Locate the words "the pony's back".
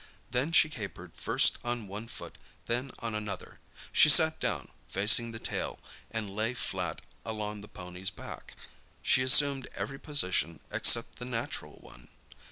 7.61-8.55